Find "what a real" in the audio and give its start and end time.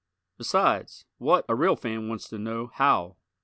1.19-1.75